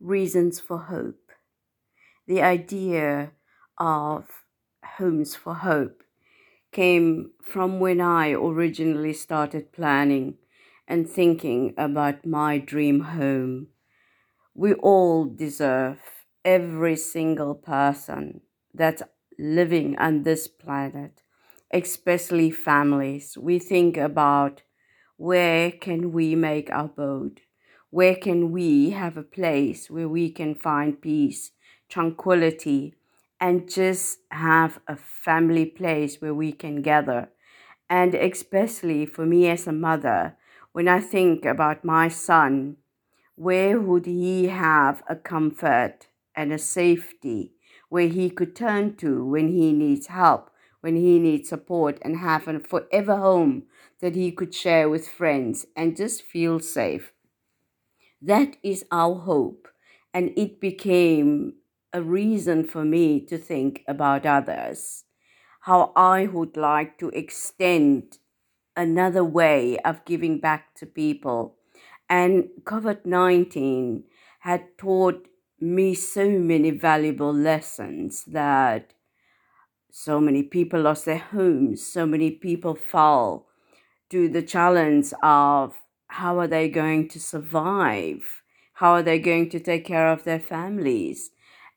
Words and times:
reasons 0.00 0.60
for 0.60 0.78
hope. 0.78 1.32
The 2.26 2.42
idea 2.42 3.32
of 3.78 4.44
Homes 4.84 5.34
for 5.34 5.54
Hope 5.54 6.02
came 6.72 7.32
from 7.42 7.80
when 7.80 8.00
I 8.00 8.32
originally 8.32 9.12
started 9.14 9.72
planning 9.72 10.38
and 10.88 11.08
thinking 11.08 11.74
about 11.78 12.26
my 12.26 12.58
dream 12.58 13.00
home. 13.00 13.68
We 14.54 14.74
all 14.74 15.24
deserve, 15.26 16.00
every 16.44 16.96
single 16.96 17.54
person 17.54 18.42
that's 18.74 19.02
living 19.38 19.98
on 19.98 20.24
this 20.24 20.48
planet, 20.48 21.22
especially 21.72 22.50
families. 22.50 23.38
We 23.38 23.58
think 23.58 23.96
about 23.96 24.62
where 25.16 25.70
can 25.72 26.12
we 26.12 26.34
make 26.36 26.70
our 26.70 26.86
abode? 26.86 27.42
Where 27.90 28.16
can 28.16 28.50
we 28.50 28.90
have 28.90 29.16
a 29.16 29.22
place 29.22 29.90
where 29.90 30.08
we 30.08 30.30
can 30.30 30.54
find 30.54 31.00
peace, 31.00 31.52
tranquility, 31.88 32.94
and 33.40 33.70
just 33.70 34.18
have 34.30 34.80
a 34.86 34.96
family 34.96 35.64
place 35.66 36.20
where 36.20 36.34
we 36.34 36.52
can 36.52 36.82
gather? 36.82 37.30
And 37.88 38.14
especially 38.14 39.06
for 39.06 39.24
me 39.24 39.48
as 39.48 39.66
a 39.66 39.72
mother, 39.72 40.36
when 40.72 40.86
I 40.88 41.00
think 41.00 41.44
about 41.46 41.84
my 41.84 42.08
son, 42.08 42.76
where 43.36 43.80
would 43.80 44.06
he 44.06 44.48
have 44.48 45.02
a 45.08 45.16
comfort 45.16 46.08
and 46.34 46.52
a 46.52 46.58
safety 46.58 47.52
where 47.88 48.08
he 48.08 48.28
could 48.28 48.54
turn 48.54 48.96
to 48.96 49.24
when 49.24 49.48
he 49.48 49.72
needs 49.72 50.08
help, 50.08 50.50
when 50.82 50.96
he 50.96 51.18
needs 51.18 51.48
support, 51.48 51.98
and 52.02 52.18
have 52.18 52.46
a 52.48 52.60
forever 52.60 53.16
home 53.16 53.64
that 54.00 54.14
he 54.14 54.30
could 54.30 54.54
share 54.54 54.90
with 54.90 55.08
friends 55.08 55.66
and 55.74 55.96
just 55.96 56.22
feel 56.22 56.60
safe? 56.60 57.12
That 58.20 58.56
is 58.62 58.84
our 58.90 59.14
hope. 59.14 59.68
And 60.12 60.32
it 60.36 60.60
became 60.60 61.54
a 61.92 62.02
reason 62.02 62.64
for 62.64 62.84
me 62.84 63.20
to 63.26 63.38
think 63.38 63.82
about 63.88 64.26
others, 64.26 65.04
how 65.62 65.92
I 65.96 66.26
would 66.26 66.56
like 66.56 66.98
to 66.98 67.08
extend 67.10 68.18
another 68.76 69.24
way 69.24 69.78
of 69.80 70.04
giving 70.04 70.38
back 70.40 70.74
to 70.76 70.86
people. 70.86 71.56
And 72.08 72.48
COVID 72.64 73.04
19 73.04 74.04
had 74.40 74.78
taught 74.78 75.28
me 75.60 75.94
so 75.94 76.28
many 76.30 76.70
valuable 76.70 77.32
lessons 77.32 78.24
that 78.26 78.94
so 79.90 80.20
many 80.20 80.42
people 80.42 80.80
lost 80.82 81.04
their 81.04 81.18
homes, 81.18 81.84
so 81.84 82.06
many 82.06 82.30
people 82.30 82.74
fell 82.74 83.46
to 84.10 84.28
the 84.28 84.42
challenge 84.42 85.12
of 85.22 85.74
how 86.08 86.38
are 86.38 86.46
they 86.48 86.68
going 86.68 87.08
to 87.08 87.20
survive? 87.20 88.42
How 88.74 88.92
are 88.92 89.02
they 89.02 89.18
going 89.18 89.50
to 89.50 89.60
take 89.60 89.84
care 89.84 90.10
of 90.10 90.24
their 90.24 90.40
families? 90.40 91.30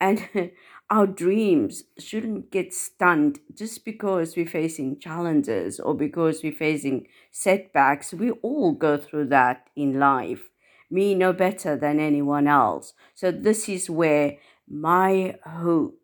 And 0.00 0.28
our 0.90 1.06
dreams 1.06 1.84
shouldn't 1.98 2.50
get 2.50 2.72
stunned 2.74 3.40
just 3.54 3.84
because 3.84 4.36
we're 4.36 4.46
facing 4.46 4.98
challenges 4.98 5.80
or 5.80 5.94
because 5.94 6.42
we're 6.42 6.52
facing 6.52 7.06
setbacks. 7.30 8.12
We 8.12 8.30
all 8.30 8.72
go 8.72 8.96
through 8.96 9.26
that 9.26 9.68
in 9.76 9.98
life. 9.98 10.50
Me 10.90 11.14
no 11.14 11.32
better 11.32 11.76
than 11.76 11.98
anyone 11.98 12.46
else. 12.46 12.94
So, 13.14 13.32
this 13.32 13.68
is 13.68 13.90
where 13.90 14.36
my 14.68 15.36
hope 15.44 15.98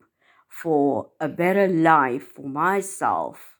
for 0.48 1.10
a 1.20 1.28
better 1.28 1.68
life 1.68 2.34
for 2.34 2.48
myself 2.48 3.56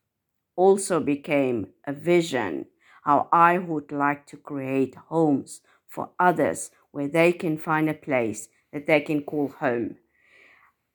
also 0.56 1.00
became 1.00 1.68
a 1.86 1.92
vision 1.92 2.66
how 3.03 3.28
I 3.33 3.58
would 3.58 3.92
like 3.92 4.27
to 4.28 4.36
create 4.36 4.95
homes 5.08 5.61
for 5.89 6.11
others 6.19 6.70
where 6.91 7.08
they 7.08 7.33
can 7.33 7.58
find 7.58 7.89
a 7.89 7.95
place 7.95 8.48
that 8.72 8.86
they 8.86 9.00
can 9.00 9.22
call 9.22 9.48
home. 9.48 9.97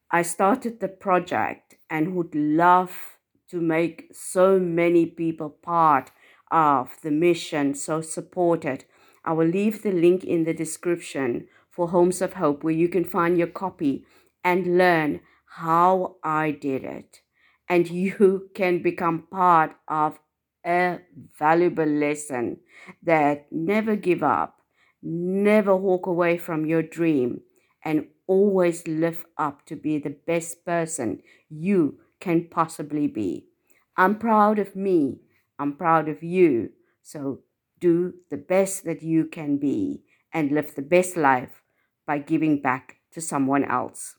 I 0.10 0.22
started 0.22 0.80
the 0.80 0.88
project 0.88 1.76
and 1.90 2.16
would 2.16 2.34
love 2.34 3.18
to 3.50 3.60
make 3.60 4.10
so 4.14 4.60
many 4.60 5.06
people 5.06 5.50
part 5.50 6.12
of 6.50 6.98
the 7.04 7.12
mission, 7.12 7.74
so 7.74 8.02
supported. 8.02 8.86
I 9.26 9.34
will 9.34 9.48
leave 9.48 9.84
the 9.84 9.92
link 9.92 10.24
in 10.24 10.46
the 10.46 10.54
description 10.54 11.48
for 11.70 11.90
Homes 11.90 12.22
of 12.22 12.34
Hope 12.34 12.64
where 12.64 12.74
you 12.74 12.88
can 12.88 13.04
find 13.04 13.38
your 13.38 13.48
copy 13.48 14.06
and 14.44 14.78
learn 14.78 15.20
how 15.58 16.16
I 16.24 16.52
did 16.52 16.84
it. 16.84 17.22
And 17.68 17.90
you 17.90 18.50
can 18.56 18.82
become 18.82 19.28
part 19.30 19.76
of 19.88 20.20
a 20.68 21.00
valuable 21.40 21.86
lesson 21.86 22.58
that 23.02 23.48
never 23.52 23.96
give 23.96 24.22
up, 24.22 24.62
never 25.02 25.76
walk 25.76 26.06
away 26.06 26.38
from 26.38 26.66
your 26.66 26.84
dream, 26.84 27.42
and 27.84 28.08
always 28.28 28.86
live 28.88 29.26
up 29.38 29.66
to 29.66 29.76
be 29.76 29.98
the 29.98 30.16
best 30.28 30.66
person 30.66 31.22
you 31.50 32.00
can 32.20 32.48
possibly 32.50 33.08
be. 33.08 33.46
I'm 33.96 34.20
proud 34.20 34.60
of 34.60 34.76
me. 34.76 35.22
I'm 35.58 35.74
proud 35.74 36.10
of 36.10 36.22
you. 36.22 36.72
So 37.02 37.40
do 37.80 38.14
the 38.30 38.38
best 38.38 38.84
that 38.84 39.02
you 39.02 39.26
can 39.26 39.58
be 39.58 40.04
and 40.34 40.52
live 40.52 40.76
the 40.76 40.82
best 40.82 41.16
life 41.16 41.62
by 42.06 42.20
giving 42.20 42.62
back 42.62 42.98
to 43.12 43.22
someone 43.22 43.64
else. 43.64 44.18